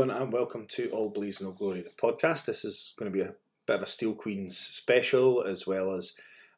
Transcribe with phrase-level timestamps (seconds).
[0.00, 2.46] Everyone, and welcome to All Blaze No Glory, the podcast.
[2.46, 3.34] This is going to be a
[3.66, 6.14] bit of a Steel Queens special, as well as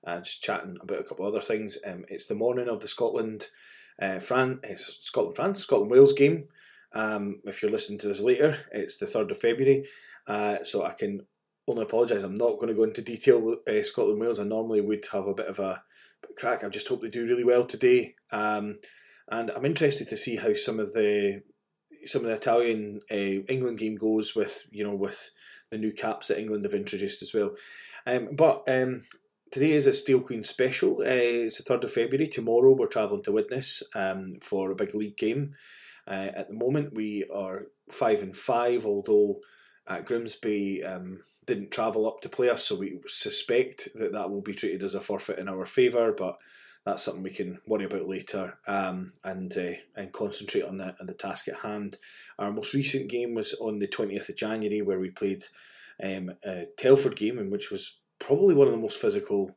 [0.06, 1.76] uh, just chatting about a couple other things.
[1.84, 3.48] Um, it's the morning of the Scotland,
[4.00, 6.44] uh, Fran- uh, Scotland France, Scotland Wales game.
[6.94, 9.86] Um, if you're listening to this later, it's the third of February,
[10.28, 11.26] uh, so I can
[11.66, 12.22] only apologise.
[12.22, 14.38] I'm not going to go into detail with uh, Scotland Wales.
[14.38, 15.82] I normally would have a bit of a
[16.38, 16.62] crack.
[16.62, 18.14] I just hope they do really well today.
[18.30, 18.78] Um,
[19.28, 21.42] and I'm interested to see how some of the
[22.06, 25.30] some of the Italian uh, England game goes with you know with
[25.70, 27.52] the new caps that England have introduced as well.
[28.06, 29.04] Um, but um,
[29.50, 31.00] today is a Steel Queen special.
[31.00, 32.28] Uh, it's the third of February.
[32.28, 35.54] Tomorrow we're travelling to Widnes um, for a big league game.
[36.06, 39.40] Uh, at the moment we are five and five, although
[39.86, 44.42] at Grimsby um, didn't travel up to play us, so we suspect that that will
[44.42, 46.12] be treated as a forfeit in our favour.
[46.12, 46.38] But
[46.84, 51.06] that's something we can worry about later um, and uh, and concentrate on the on
[51.06, 51.96] the task at hand.
[52.38, 55.44] Our most recent game was on the twentieth of January, where we played
[56.02, 59.56] um, a Telford game, in which was probably one of the most physical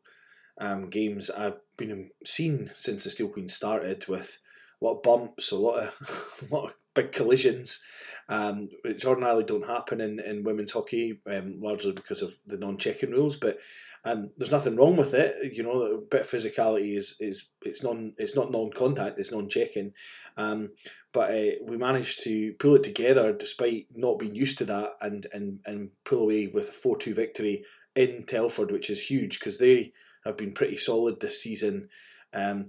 [0.59, 4.39] um, games I've been seen since the Steel Queen started, with
[4.81, 7.83] a lot of bumps, a lot of a lot of big collisions,
[8.27, 13.11] um, which ordinarily don't happen in, in women's hockey, um, largely because of the non-checking
[13.11, 13.37] rules.
[13.37, 13.59] But
[14.03, 15.53] and there's nothing wrong with it.
[15.53, 19.93] You know, a bit of physicality is is it's non it's not non-contact, it's non-checking.
[20.37, 20.71] Um,
[21.11, 25.27] but uh, we managed to pull it together despite not being used to that, and
[25.33, 27.63] and and pull away with a four two victory
[27.95, 31.89] in Telford, which is huge because they have been pretty solid this season.
[32.33, 32.65] Um,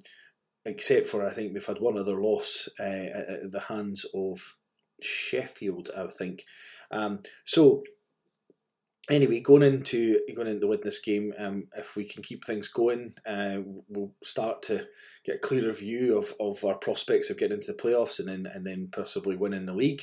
[0.67, 4.57] except for I think they've had one other loss uh, at the hands of
[5.01, 6.45] Sheffield, I think.
[6.91, 7.85] Um, so
[9.09, 13.15] anyway, going into going into the Widnes game, um, if we can keep things going,
[13.27, 14.87] uh, we'll start to
[15.25, 18.47] get a clearer view of, of our prospects of getting into the playoffs and then
[18.53, 20.03] and then possibly winning the league.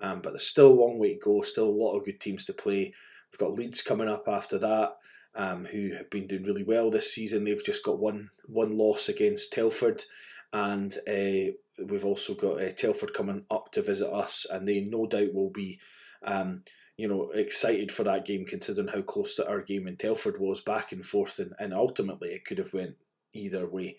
[0.00, 1.42] Um, but there's still a long way to go.
[1.42, 2.94] Still a lot of good teams to play.
[3.32, 4.96] We've got Leeds coming up after that,
[5.34, 7.44] um, who have been doing really well this season.
[7.44, 10.04] They've just got one one loss against Telford,
[10.52, 11.52] and uh,
[11.84, 15.50] we've also got uh, Telford coming up to visit us, and they no doubt will
[15.50, 15.80] be.
[16.22, 16.64] Um,
[16.96, 20.60] you know, excited for that game considering how close to our game in Telford was
[20.60, 22.96] back and forth, and, and ultimately it could have went
[23.32, 23.96] either way.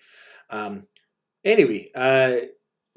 [0.51, 0.85] Um,
[1.43, 2.47] anyway, uh,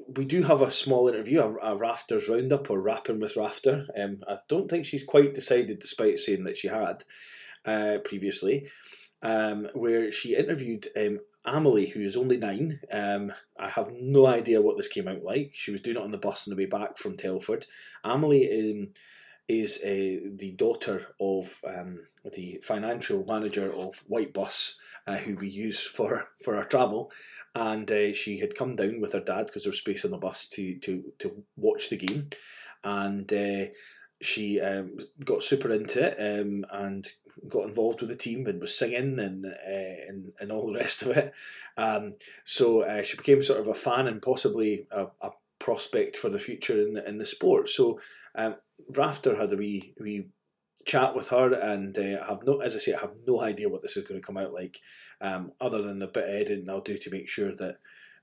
[0.07, 3.87] we do have a small interview, a, a Rafters roundup or rapping with Rafter.
[3.97, 7.03] Um, I don't think she's quite decided, despite saying that she had
[7.65, 8.67] uh, previously,
[9.21, 12.79] um, where she interviewed um, Amelie, who is only nine.
[12.91, 15.51] Um, I have no idea what this came out like.
[15.53, 17.65] She was doing it on the bus on the way back from Telford.
[18.03, 18.89] Amelie um,
[19.47, 21.99] is uh, the daughter of um,
[22.35, 27.11] the financial manager of White Bus, uh, who we use for, for our travel.
[27.53, 30.17] And uh, she had come down with her dad because there was space on the
[30.17, 32.29] bus to, to, to watch the game.
[32.83, 33.71] And uh,
[34.21, 37.07] she um, got super into it um, and
[37.47, 41.01] got involved with the team and was singing and uh, and, and all the rest
[41.01, 41.33] of it.
[41.77, 46.29] Um, so uh, she became sort of a fan and possibly a, a prospect for
[46.29, 47.69] the future in the, in the sport.
[47.69, 47.99] So
[48.35, 48.55] um,
[48.89, 50.27] Rafter had a wee, wee
[50.85, 53.69] chat with her, and uh, I have no, as I say, I have no idea
[53.69, 54.79] what this is going to come out like,
[55.19, 57.77] um, other than the bit of editing I'll do to make sure that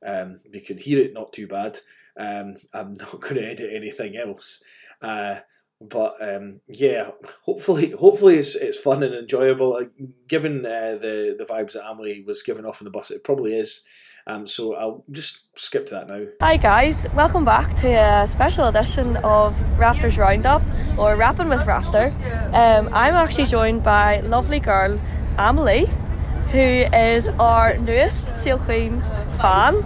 [0.04, 1.78] um, they can hear it not too bad.
[2.16, 4.62] Um, I'm not going to edit anything else.
[5.00, 5.40] Uh,
[5.80, 7.10] but um, yeah,
[7.44, 9.80] hopefully, hopefully it's it's fun and enjoyable.
[10.28, 13.58] given uh, the the vibes that Amelie was giving off in the bus, it probably
[13.58, 13.82] is.
[14.26, 16.26] Um, so I'll just skip to that now.
[16.40, 20.62] Hi guys, welcome back to a special edition of Rafters Roundup
[20.96, 22.12] or Rapping with Rafter.
[22.52, 25.00] Um, I'm actually joined by lovely girl
[25.38, 25.86] Amelie,
[26.52, 29.08] who is our newest Steel Queens
[29.40, 29.76] fan,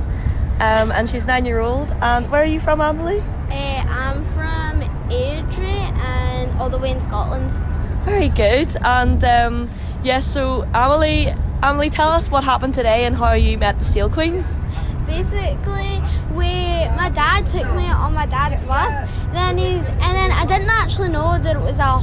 [0.61, 1.91] um, and she's nine year old.
[2.03, 3.23] And where are you from, Amelie?
[3.51, 7.51] Uh, I'm from Airdrie and all the way in Scotland.
[8.05, 8.77] Very good.
[8.83, 9.71] And um,
[10.03, 11.35] yes, yeah, so Amelie
[11.67, 14.61] Emily, tell us what happened today and how you met the Steel Queens.
[15.05, 16.47] Basically, we
[16.95, 19.11] my dad took me on my dad's bus.
[19.33, 21.99] Then he's and then I didn't actually know that it was a,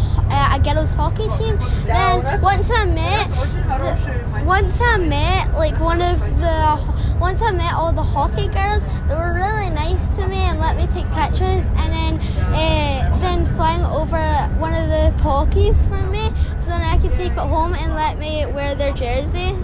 [0.54, 1.58] a girls hockey team.
[1.86, 3.32] Then once I met
[4.46, 9.16] once I met like one of the once I met all the hockey girls, they
[9.16, 11.64] were really nice to me and let me take pictures.
[11.80, 12.20] And then
[12.52, 14.20] uh, then flying over
[14.60, 16.34] one of the pockies for me
[16.64, 19.56] so then I can take it home and let me wear their jersey.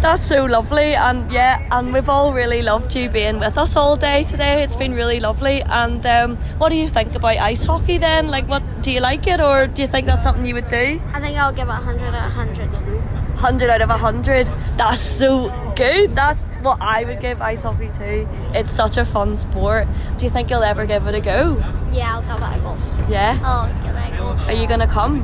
[0.00, 3.96] That's so lovely, and yeah, and we've all really loved you being with us all
[3.96, 4.62] day today.
[4.62, 5.60] It's been really lovely.
[5.62, 8.28] And um, what do you think about ice hockey then?
[8.28, 11.00] Like, what do you like it, or do you think that's something you would do?
[11.12, 12.70] I think I'll give it 100 out of 100.
[12.70, 14.46] 100 out of 100.
[14.76, 16.16] That's so Good.
[16.16, 18.28] That's what I would give ice hockey too.
[18.52, 19.86] It's such a fun sport.
[20.16, 21.56] Do you think you'll ever give it a go?
[21.92, 22.76] Yeah, I'll give it a go.
[23.08, 23.38] Yeah.
[23.44, 24.24] I'll always give it a go.
[24.48, 25.18] Are you gonna come?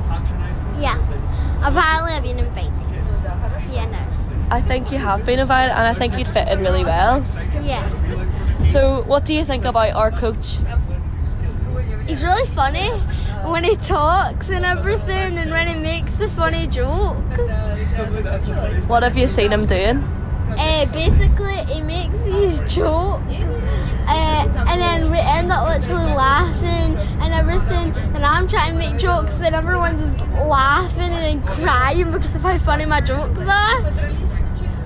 [0.81, 0.97] Yeah.
[1.61, 2.73] Apparently, I've been invited.
[3.73, 3.99] Yeah, no.
[4.55, 7.25] I think you have been invited, and I think you'd fit in really well.
[7.65, 8.63] Yeah.
[8.65, 10.59] So, what do you think about our coach?
[12.07, 12.91] He's really funny
[13.51, 17.41] when he talks and everything, and when he makes the funny jokes.
[18.87, 20.05] What have you seen him doing?
[20.57, 23.23] Uh, basically, he makes these jokes,
[24.07, 27.93] uh, and then we end up literally laughing and everything.
[28.15, 32.43] And I'm trying to make jokes, and everyone's just laughing and then crying because of
[32.43, 33.93] how funny my jokes are.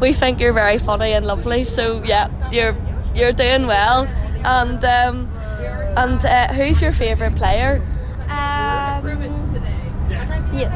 [0.00, 1.64] We think you're very funny and lovely.
[1.64, 2.74] So, yeah, you're
[3.14, 4.06] you're doing well.
[4.44, 5.28] And um,
[5.96, 7.82] and uh, who's your favourite player?
[8.28, 9.04] Um,
[10.54, 10.68] you.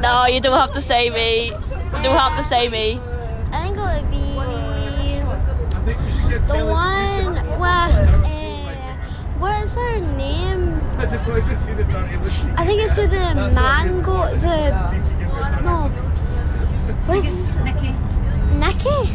[0.00, 1.46] No, you don't have to say me.
[1.48, 3.00] You don't have to say me.
[3.52, 4.24] I think it would be
[6.48, 8.24] the one with.
[8.24, 8.34] Uh,
[9.38, 10.80] what is her name?
[10.98, 12.16] I just wanted to see the dirty.
[12.56, 14.34] I think it's with the mango.
[14.36, 14.70] The
[15.62, 15.88] no.
[17.06, 17.92] What is Nikki.
[18.58, 19.12] Nikki?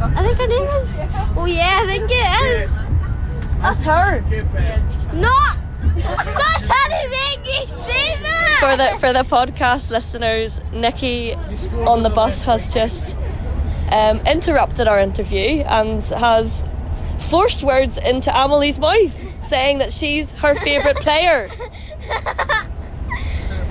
[0.00, 0.88] I think her name is.
[1.36, 2.70] Oh yeah, I think it is.
[3.60, 4.20] That's her.
[5.14, 5.32] No,
[5.98, 8.58] stop trying to make me say that.
[8.60, 11.34] For the for the podcast listeners, Nikki
[11.86, 13.16] on the bus has just
[13.92, 16.64] um, interrupted our interview and has
[17.18, 21.48] forced words into Amelie's mouth, saying that she's her favourite player.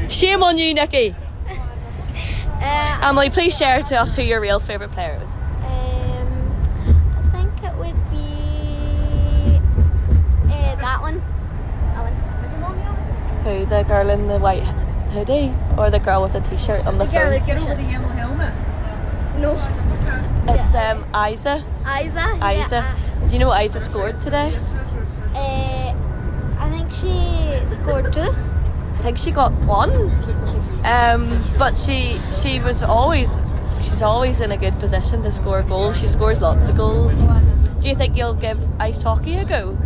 [0.10, 1.16] Shame on you, Nikki.
[1.48, 5.38] Uh, Amelie, please share to us who your real favourite player is.
[5.38, 6.52] um,
[7.18, 9.60] I think it would be
[10.54, 11.20] uh, that one.
[11.94, 12.14] That one.
[13.44, 14.64] Who, the girl in the white
[15.12, 17.34] hoodie or the girl with the t-shirt on the, The girl phone?
[17.34, 18.54] with Get over the yellow helmet.
[19.40, 19.56] No,
[20.48, 21.64] It's um, Isa.
[21.82, 22.38] Isa.
[22.38, 22.76] Isa.
[22.76, 24.54] Yeah, Do you know what Isa scored today?
[25.34, 25.94] uh,
[26.60, 28.22] I think she scored two.
[28.22, 29.92] I think she got one.
[30.86, 31.28] Um,
[31.58, 33.38] but she she was always
[33.82, 36.00] she's always in a good position to score goals.
[36.00, 37.14] She scores lots of goals.
[37.80, 39.78] Do you think you'll give ice hockey a go?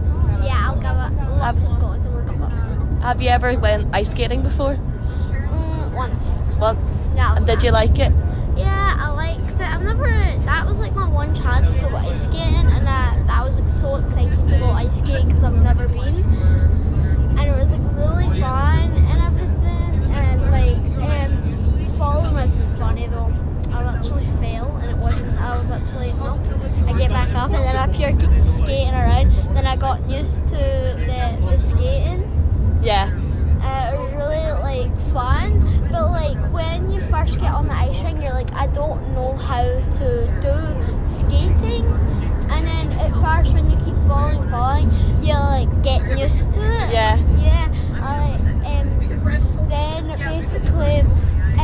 [0.44, 3.04] Yeah, I'll give it lots of goals and we'll give it.
[3.04, 4.76] Have you ever went ice skating before?
[4.76, 6.44] Mm, once.
[6.60, 7.10] Once.
[7.16, 7.34] No.
[7.36, 8.12] And did you like it?
[9.90, 10.40] Yeah, I liked it.
[10.40, 10.46] I've never.
[10.46, 13.70] That was like my one chance to go ice skating, and I, I was like
[13.70, 16.24] so excited to go ice skating because I've never been.
[17.38, 20.78] And it was like really fun and everything, and like
[21.30, 23.34] um, falling wasn't funny though.
[23.72, 25.40] I actually fell, and it wasn't.
[25.42, 26.40] I was actually no.
[26.88, 29.32] I get back up, and then up here keep skating around.
[29.56, 32.26] Then I got used to the the skating.
[32.84, 33.12] Yeah.
[33.62, 38.02] Uh, it was really like fun, but like when you first get on the ice
[38.04, 40.08] rink, you're like, I don't know how to
[40.42, 41.86] do skating,
[42.52, 44.90] and then at first when you keep falling, falling,
[45.22, 46.92] you're like getting used to it.
[46.92, 47.18] Yeah.
[47.42, 47.74] Yeah.
[48.02, 48.36] I,
[48.66, 51.04] um, then basically,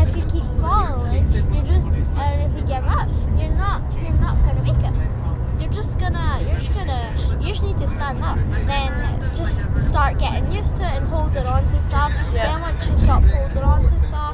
[0.01, 4.37] if you keep falling, you just and if you give up, you're not you're not
[4.45, 5.61] gonna make it.
[5.61, 8.37] You're just gonna you're just gonna you just need to stand up.
[8.65, 12.11] Then just start getting used to it and holding on to stuff.
[12.33, 12.45] Yeah.
[12.45, 14.24] Then once you stop holding on to stuff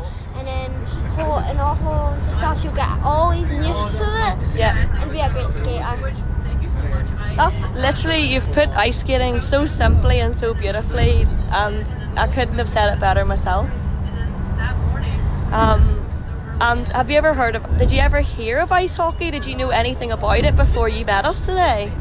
[0.41, 4.75] and then hold and all hold stuff, you'll get always used to it Yeah.
[5.01, 6.13] and be a great skater.
[7.35, 12.69] That's literally you've put ice skating so simply and so beautifully, and I couldn't have
[12.69, 13.69] said it better myself.
[15.51, 16.05] Um,
[16.61, 17.77] and have you ever heard of?
[17.77, 19.31] Did you ever hear of ice hockey?
[19.31, 21.91] Did you know anything about it before you met us today?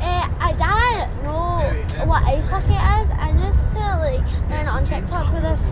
[0.00, 3.10] Uh, I didn't know what ice hockey is.
[3.18, 5.62] I used to like learn it on TikTok with this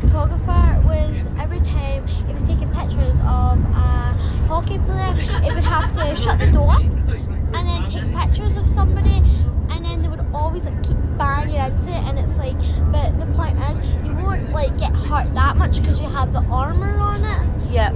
[0.00, 4.12] photographer was every time he was taking pictures of a
[4.48, 9.22] hockey player, he would have to shut the door and then take pictures of somebody
[9.70, 12.56] and then they would always like keep banging into it and it's like
[12.92, 16.40] but the point is you won't like get hurt that much because you have the
[16.44, 17.92] armour on it Yep.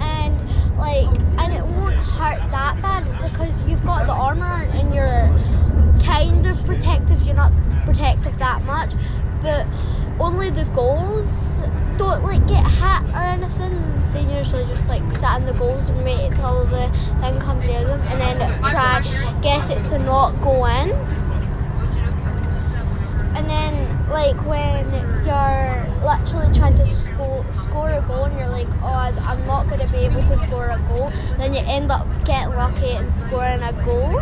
[0.00, 1.06] and like
[1.40, 5.28] and it won't hurt that bad because you've got the armor and you're
[6.04, 7.52] kind of protective you're not
[7.84, 8.92] protective that much
[9.42, 9.66] but
[10.28, 11.58] only the goals
[11.96, 13.74] don't like get hit or anything.
[14.12, 16.86] They usually just like sit in the goals and wait until the
[17.20, 19.00] thing comes near them and then try
[19.40, 20.90] get it to not go in.
[23.36, 24.84] And then like when
[25.24, 29.80] you're literally trying to score score a goal and you're like oh I'm not going
[29.80, 33.62] to be able to score a goal then you end up getting lucky and scoring
[33.62, 34.20] a goal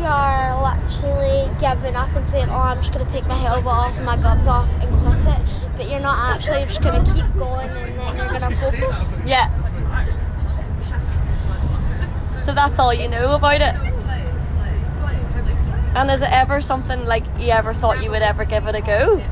[0.00, 3.96] you're literally giving up and saying oh I'm just going to take my helmet off
[3.96, 5.40] and my gloves off and quit it.
[5.76, 9.20] But you're not actually just gonna keep going and then you're gonna focus.
[9.24, 9.48] Yeah.
[12.40, 13.74] So that's all you know about it.
[15.94, 18.80] And is it ever something like you ever thought you would ever give it a
[18.80, 19.22] go?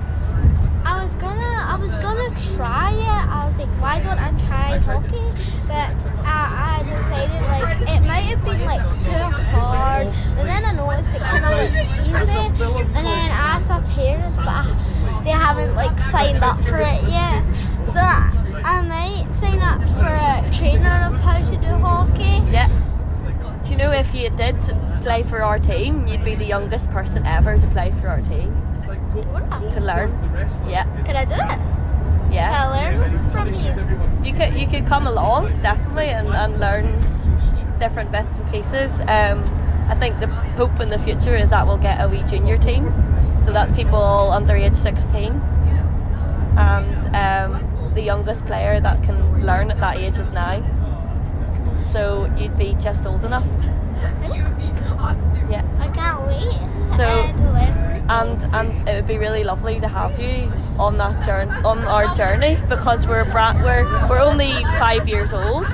[0.85, 2.19] I was gonna I was gonna
[2.54, 3.26] try it.
[3.28, 5.25] I was like, why don't I try hockey?
[5.68, 5.90] But
[6.25, 10.07] I, I decided like it might have been like too hard.
[10.07, 12.64] And then I noticed it kind of looked easy.
[12.95, 17.45] And then I asked my parents, but they haven't like signed up for it yet.
[17.87, 22.52] So I might sign up for a trainer of how to do hockey.
[22.52, 22.68] Yeah.
[23.64, 24.57] Do you know if you did
[25.02, 28.57] play for our team, you'd be the youngest person ever to play for our team
[29.73, 30.11] to learn.
[30.66, 31.78] Yeah, Could I do it?
[32.26, 32.52] Could yeah.
[32.54, 33.54] I learn from you?
[33.54, 36.87] You could you could come along definitely and, and learn
[37.78, 39.00] different bits and pieces.
[39.00, 39.45] Um,
[39.88, 42.92] I think the hope in the future is that we'll get a wee junior team.
[43.42, 45.33] So that's people all under age 16.
[46.57, 50.64] And um, the youngest player that can learn at that age is nine.
[51.80, 53.47] So you'd be just old enough.
[55.49, 55.64] Yeah.
[55.78, 56.88] I can't wait.
[56.88, 57.78] So- I to learn.
[58.09, 62.15] And and it would be really lovely to have you on that journey on our
[62.15, 65.71] journey because we're bra- we're we're only five years old.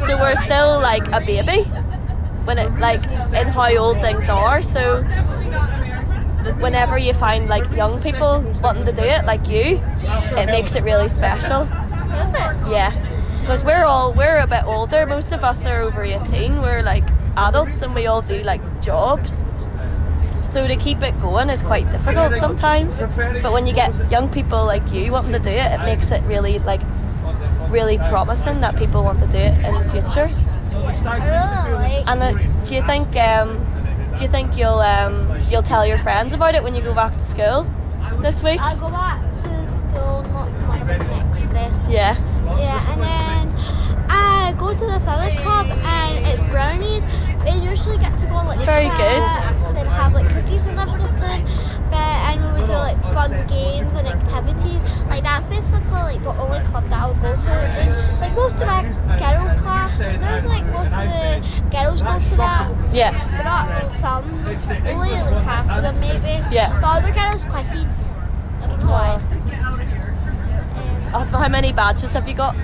[0.00, 1.62] So we're still like a baby
[2.44, 3.02] when it like
[3.34, 4.62] in how old things are.
[4.62, 5.02] So
[6.60, 9.82] whenever you find like young people wanting to do it like you
[10.36, 11.66] it makes it really special.
[12.70, 12.92] Yeah
[13.42, 15.04] because we're all we're a bit older.
[15.04, 17.04] Most of us are over 18 we're like
[17.36, 19.44] adults and we all do like jobs
[20.54, 23.02] so to keep it going is quite difficult sometimes
[23.42, 26.22] but when you get young people like you wanting to do it it makes it
[26.26, 26.80] really like
[27.70, 32.22] really promising that people want to do it in the future I really like and
[32.22, 33.48] uh, do you think um,
[34.16, 35.14] do you think you'll um,
[35.50, 37.66] you'll tell your friends about it when you go back to school
[38.20, 41.68] this week I go back to school not tomorrow but next day.
[41.88, 42.14] yeah
[42.60, 43.44] Yeah, and then
[44.08, 47.02] I go to this other club and it's brownies.
[47.44, 49.53] We usually get to go like Very good.
[50.04, 51.42] Have like cookies and everything.
[51.90, 54.80] But and we would do like fun games and activities.
[55.08, 57.50] Like that's basically like the only club that I would go to.
[57.50, 58.82] And, like most of my
[59.16, 61.26] girl class, there's like most of the
[61.70, 62.68] girls go to that.
[62.92, 64.24] yeah But not some.
[64.84, 66.54] Only like half of them maybe.
[66.54, 66.68] Yeah.
[66.80, 68.12] But other girls quite kids.
[68.60, 69.20] I don't know why.
[71.14, 72.56] Um, how many badges have you got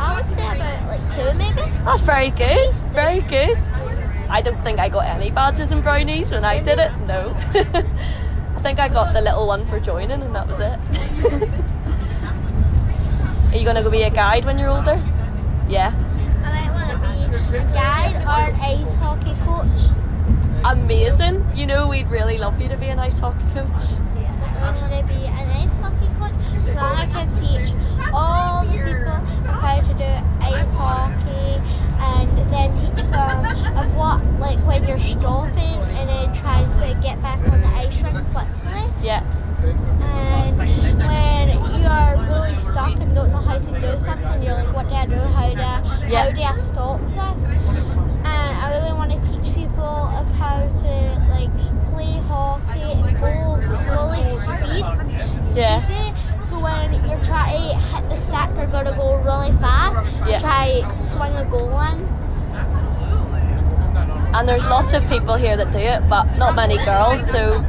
[0.00, 1.70] I would say about like two maybe.
[1.84, 2.74] That's very good.
[2.92, 3.56] Very good.
[4.30, 6.92] I don't think I got any badges and brownies when I did it.
[7.06, 7.34] No.
[8.56, 10.78] I think I got the little one for joining, and that was it.
[13.52, 15.02] Are you gonna go be a guide when you're older?
[15.68, 15.94] Yeah.
[16.44, 16.98] I might want to
[17.50, 19.94] be a guide or an ice hockey coach.
[20.64, 21.46] Amazing.
[21.54, 24.00] You know we'd really love you to be an ice hockey coach.
[24.60, 27.72] I want to be an ice hockey coach so I can teach
[28.12, 29.12] all the people
[29.46, 30.04] how to do
[30.44, 33.44] ice hockey and then teach them
[33.78, 38.00] of what, like when you're stopping and then trying to get back on the ice
[38.02, 38.82] rink quickly.
[39.02, 39.22] Yeah.
[39.64, 41.48] And when
[41.80, 44.94] you are really stuck and don't know how to do something, you're like, what do
[44.94, 45.16] I do?
[45.16, 46.24] How do I, Yeah.
[46.24, 47.44] how do I stop this?
[47.44, 51.50] And I really want to teach people of how to like
[51.92, 53.56] play hockey and go
[53.90, 55.56] really speed.
[55.56, 55.82] Yeah.
[55.84, 56.14] speedy.
[56.40, 60.38] So when you're trying to hit the stick or gotta go really fast, Yeah.
[60.40, 60.82] try
[61.18, 61.98] swing a goal in.
[64.34, 67.28] And there's lots of people here that do it, but not many girls.
[67.28, 67.64] So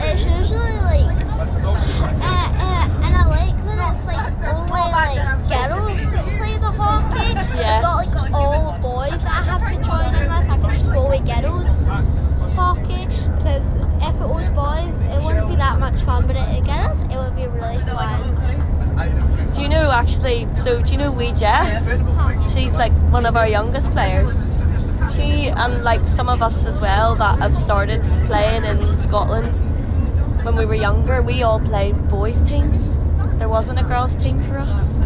[0.00, 2.12] It's usually like, uh,
[2.60, 5.16] uh, and I like when it's like only like
[5.48, 7.32] girls that play the hockey.
[7.56, 7.78] Yeah.
[7.78, 10.50] It's not like all boys that I have to join in with.
[10.50, 11.88] I can just go with girls
[12.54, 13.06] hockey
[13.38, 13.66] because
[14.02, 16.26] if it was boys, it wouldn't be that much fun.
[16.26, 19.52] But it girls, it would be really fun.
[19.54, 20.46] do you know actually?
[20.56, 22.00] So do you know Wee Jess?
[22.54, 24.32] She's like one of our youngest players.
[25.14, 29.56] She and like some of us as well that have started playing in Scotland
[30.44, 31.20] when we were younger.
[31.22, 32.96] We all played boys teams.
[33.38, 35.00] There wasn't a girls team for us.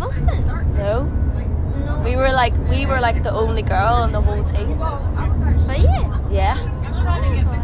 [0.00, 0.46] Wasn't?
[0.76, 2.02] No, No.
[2.04, 4.78] we were like we were like the only girl in the whole team.
[4.78, 6.02] Were you?
[6.30, 6.56] Yeah,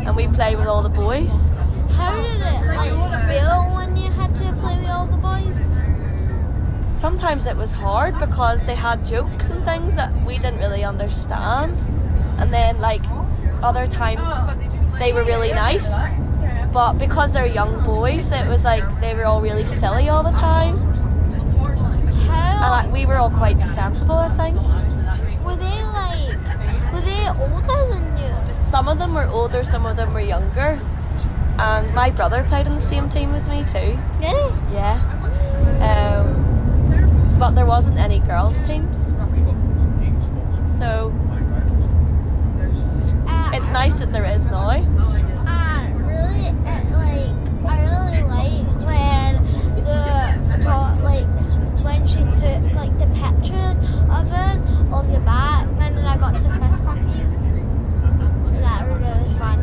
[0.06, 1.50] and we played with all the boys.
[1.96, 2.90] How did it like
[3.30, 3.71] feel
[7.02, 11.76] Sometimes it was hard because they had jokes and things that we didn't really understand,
[12.38, 13.02] and then like
[13.60, 14.28] other times
[15.00, 15.90] they were really nice.
[16.72, 20.38] But because they're young boys, it was like they were all really silly all the
[20.38, 20.76] time,
[22.62, 24.14] and like we were all quite sensible.
[24.14, 24.54] I think
[25.44, 26.38] were they like?
[26.92, 28.62] Were they older than you?
[28.62, 30.80] some of them were older, some of them were younger.
[31.58, 33.98] and my brother played in the same team as me too.
[34.20, 34.52] Really?
[34.70, 34.96] Yeah.
[35.82, 36.21] Um,
[37.42, 39.12] but there wasn't any girls' teams.
[40.78, 41.12] So
[43.26, 44.70] Uh, it's nice that there is now.
[44.70, 44.78] I
[45.96, 46.52] really
[48.30, 48.62] like.
[48.86, 49.32] When
[49.88, 50.02] the
[51.02, 51.26] like
[51.82, 53.78] when she took like the pictures
[54.18, 57.34] of us on the back, and then I got fist puppies.
[58.62, 59.58] That was really fun.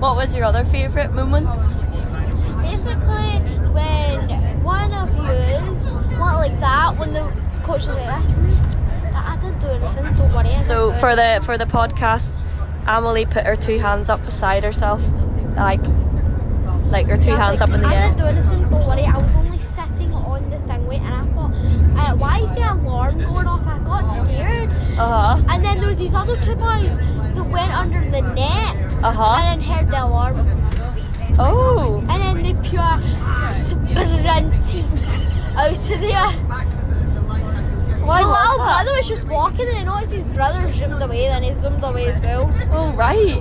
[0.00, 1.78] What was your other favourite moments?
[2.60, 3.30] Basically,
[3.72, 7.22] when one of yous went like that, when the
[7.62, 10.04] coach was like I I didn't do anything.
[10.18, 10.58] Don't worry.
[10.60, 11.40] So for anything.
[11.40, 12.34] the for the podcast,
[12.86, 15.00] Amelie put her two hands up beside herself,
[15.56, 15.80] like
[16.90, 18.02] like her two was hands like, up in the I air.
[18.02, 19.04] I didn't do anything, don't worry.
[19.04, 21.52] I was only sitting on the thing waiting, and I thought,
[22.12, 23.64] uh, why is the alarm going off?
[23.66, 24.70] I got scared.
[24.98, 25.42] Uh huh.
[25.50, 26.92] And then there was these other two boys
[27.36, 29.36] that went under the net Uh huh.
[29.38, 30.36] and then heard the alarm.
[31.38, 32.04] Oh.
[32.10, 33.00] And then they pure
[33.70, 36.30] sprinted out to there.
[38.02, 38.84] Why the was little that?
[38.84, 42.06] brother was just walking and I noticed his brother zoomed away, then he zoomed away
[42.08, 42.50] as well.
[42.72, 43.40] Oh right.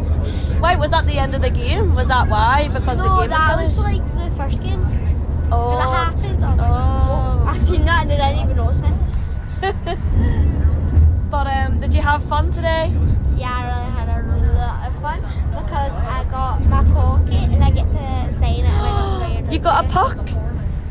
[0.62, 1.96] Wait, was that the end of the game?
[1.96, 2.68] Was that why?
[2.68, 4.86] Because the No, game that was like the first game.
[5.52, 5.78] oh.
[5.78, 7.42] When it happened, I was like, Oh.
[7.44, 7.48] oh.
[7.48, 8.90] I seen that and they didn't even notice me.
[11.32, 12.94] But um, did you have fun today?
[13.38, 17.72] Yeah, I really had a lot of fun because I got my pocket and I
[17.72, 19.54] get to sign it and I got fired.
[19.54, 20.30] You got a puck.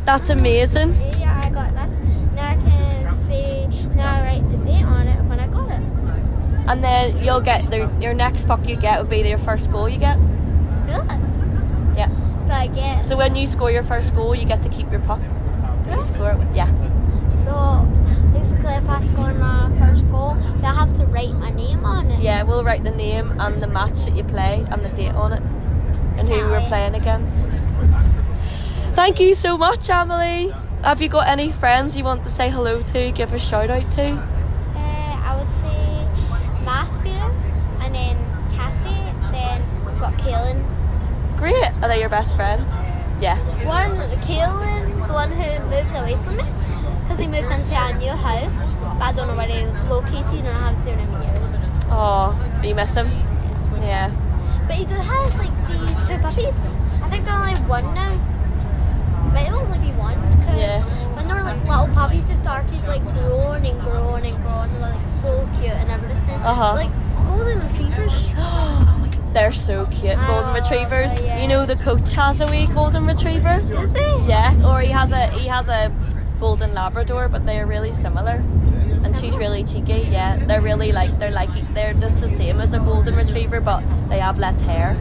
[0.07, 0.97] That's amazing.
[1.21, 1.91] Yeah, I got that.
[2.35, 5.83] Now I can see, now I write the date on it when I got it.
[6.71, 9.89] And then you'll get the, your next puck you get would be your first goal
[9.89, 10.17] you get.
[10.19, 11.19] Really?
[11.97, 12.09] Yeah.
[12.47, 15.01] So I get, So when you score your first goal, you get to keep your
[15.01, 15.21] puck.
[15.91, 16.55] You score it.
[16.55, 16.69] Yeah.
[17.45, 17.87] so
[18.33, 22.11] basically if I score my first goal, do I have to write my name on
[22.11, 22.21] it?
[22.21, 25.33] Yeah, we'll write the name and the match that you played and the date on
[25.33, 25.43] it
[26.17, 27.65] and who you were playing against.
[28.95, 30.55] Thank you so much, Emily.
[30.85, 33.91] Have you got any friends you want to say hello to, give a shout out
[33.93, 34.05] to?
[34.05, 37.13] Uh, I would say Matthew
[37.85, 38.17] and then
[38.55, 40.61] Cassie, then we've got Kaelin.
[41.37, 41.73] Great.
[41.83, 42.69] Are they your best friends?
[43.21, 43.37] Yeah.
[43.67, 46.45] One, Kaelin, the one who moved away from me,
[47.03, 50.49] because he moved into a new house, but I don't know where he's located and
[50.49, 51.59] I haven't seen him in years.
[51.91, 53.09] Oh, you miss him?
[53.83, 54.09] Yeah.
[54.67, 56.65] But he does has like these two puppies.
[57.03, 58.17] I think they're only one now.
[59.35, 60.17] Might only be one.
[60.57, 60.83] Yeah.
[61.17, 64.73] When they were like little puppies, they started like growing and growing and growing.
[64.73, 66.41] They were like so cute and everything.
[66.41, 66.75] Uh-huh.
[66.75, 66.93] Like
[67.27, 68.29] golden retrievers.
[69.33, 71.17] They're so cute, golden oh, retrievers.
[71.17, 71.41] it, yeah.
[71.43, 73.61] You know the coach has a wee golden retriever.
[73.73, 74.29] Is he?
[74.29, 75.93] Yeah, or he has a he has a
[76.41, 78.43] golden labrador, but they are really similar.
[79.05, 80.09] And she's really cheeky.
[80.11, 83.83] Yeah, they're really like they're like they're just the same as a golden retriever, but
[84.09, 84.97] they have less hair.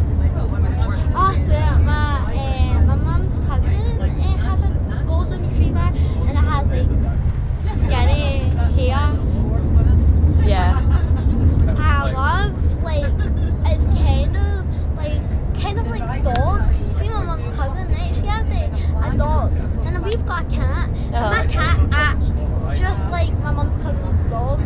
[1.16, 6.36] Oh, I swear, my uh, my mum's cousin uh, has a golden retriever and it
[6.36, 6.88] has like
[7.56, 9.18] skinny hair.
[10.48, 10.80] Yeah,
[11.78, 13.04] I love like
[13.72, 16.86] it's kind of like kind of like dogs.
[16.86, 18.16] You see my mum's cousin, right?
[18.16, 19.52] She has a, a dog,
[19.86, 20.90] and we've got a cat.
[20.90, 21.30] And Uh-huh.
[21.30, 22.30] my cat acts
[22.80, 24.60] just like my mum's cousin's dog.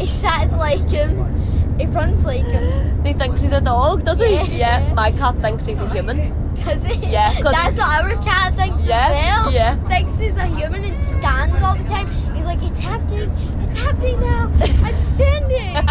[0.00, 1.78] he sits like him.
[1.78, 3.04] He runs like him.
[3.04, 4.34] he thinks he's a dog, does he?
[4.34, 4.44] Yeah.
[4.64, 6.18] Yeah, my cat thinks he's a human.
[6.54, 6.94] Does he?
[7.06, 9.50] Yeah, That's what our cat thinks Yeah, as well.
[9.52, 9.76] yeah.
[9.88, 12.06] Thinks he's a human and stands all the time.
[12.34, 13.30] He's like, it's happening,
[13.62, 14.52] it's happening now.
[14.60, 15.76] I'm standing.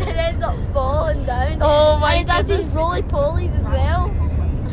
[0.06, 1.58] and ends up falling down.
[1.62, 4.10] Oh my And he does these roly polies as well.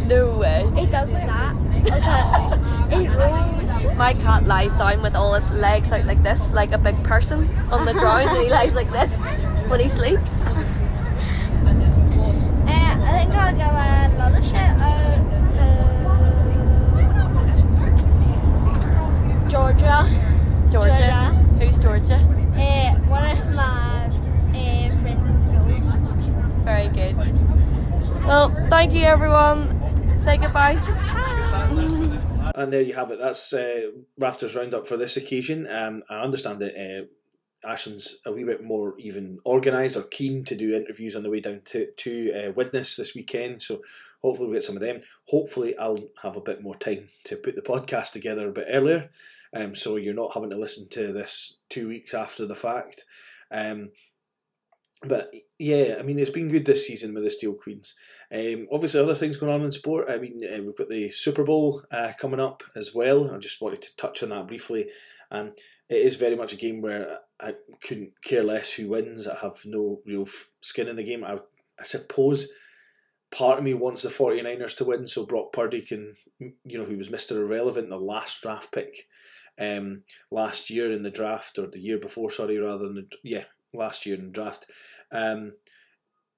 [0.08, 0.70] No way.
[0.76, 1.56] He does like that.
[1.56, 2.60] Like that.
[2.92, 3.62] he rolls.
[3.98, 7.48] My cat lies down with all its legs out like this, like a big person
[7.72, 9.14] on the ground, and he lies like this
[9.70, 10.46] when he sleeps.
[13.52, 14.80] I think I'll give another shout
[15.50, 15.64] to
[19.50, 19.98] Georgia.
[20.70, 20.72] Georgia.
[20.72, 21.14] Georgia.
[21.60, 22.16] Who's Georgia?
[22.56, 24.08] Uh, one of my
[24.56, 25.66] uh, friends in school.
[26.64, 27.14] Very good.
[28.26, 30.18] Well, thank you everyone.
[30.18, 30.78] Say goodbye.
[32.56, 33.20] And there you have it.
[33.20, 35.68] That's uh, Rafters Roundup for this occasion.
[35.70, 37.06] Um, I understand that uh,
[37.66, 41.40] Ashton's a wee bit more even organised or keen to do interviews on the way
[41.40, 43.62] down to, to uh, this weekend.
[43.62, 43.82] So
[44.22, 45.02] hopefully we'll get some of them.
[45.28, 49.10] Hopefully I'll have a bit more time to put the podcast together a bit earlier.
[49.54, 53.06] Um, so you're not having to listen to this two weeks after the fact.
[53.52, 53.92] Um,
[55.04, 57.96] but yeah, I mean, it's been good this season with the Steel Queens.
[58.32, 60.10] Um, obviously, other things going on in sport.
[60.10, 63.32] I mean, uh, we've got the Super Bowl uh, coming up as well.
[63.32, 64.90] I just wanted to touch on that briefly.
[65.32, 65.54] And
[65.92, 69.28] it is very much a game where I couldn't care less who wins.
[69.28, 70.26] I have no real
[70.62, 71.26] skin in the game.
[71.26, 71.40] I,
[71.78, 72.50] I suppose
[73.30, 76.98] part of me wants the 49ers to win so Brock Purdy can, you know, who
[76.98, 77.32] was Mr.
[77.32, 79.08] Irrelevant, the last draft pick
[79.60, 83.44] um, last year in the draft, or the year before, sorry, rather than, the, yeah,
[83.74, 84.68] last year in the draft.
[85.12, 85.54] Um,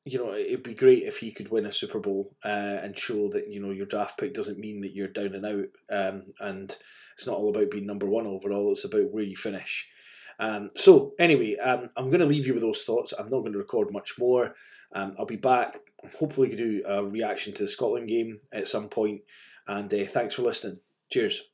[0.06, 3.30] you know, it'd be great if he could win a Super Bowl uh, and show
[3.30, 5.66] that, you know, your draft pick doesn't mean that you're down and out.
[5.90, 6.76] Um, and
[7.16, 9.90] it's not all about being number one overall, it's about where you finish.
[10.40, 13.14] Um, so, anyway, um, I'm going to leave you with those thoughts.
[13.14, 14.56] I'm not going to record much more.
[14.92, 15.78] Um, I'll be back.
[16.18, 19.22] Hopefully, do a reaction to the Scotland game at some point.
[19.68, 20.80] And uh, thanks for listening.
[21.10, 21.53] Cheers.